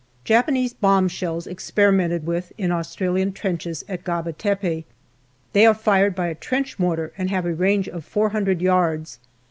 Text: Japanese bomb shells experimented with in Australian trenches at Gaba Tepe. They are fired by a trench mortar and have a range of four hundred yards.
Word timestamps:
Japanese 0.23 0.73
bomb 0.73 1.07
shells 1.07 1.45
experimented 1.45 2.25
with 2.25 2.51
in 2.57 2.71
Australian 2.71 3.31
trenches 3.31 3.85
at 3.87 4.03
Gaba 4.03 4.33
Tepe. 4.33 4.83
They 5.53 5.63
are 5.67 5.75
fired 5.75 6.15
by 6.15 6.25
a 6.25 6.33
trench 6.33 6.79
mortar 6.79 7.13
and 7.19 7.29
have 7.29 7.45
a 7.45 7.53
range 7.53 7.87
of 7.87 8.03
four 8.03 8.29
hundred 8.29 8.63
yards. 8.63 9.19